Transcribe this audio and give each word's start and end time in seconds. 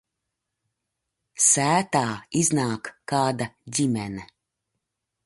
Sētā 1.49 2.03
iznāk 2.41 2.91
kāda 3.13 3.49
ģimene. 3.79 4.27